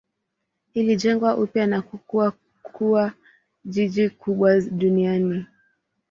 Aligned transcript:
Ilijengwa 0.73 1.37
upya 1.37 1.67
na 1.67 1.81
kukua 1.81 2.31
kuwa 2.63 3.13
jiji 3.65 4.09
kubwa 4.09 4.59
duniani. 4.61 5.45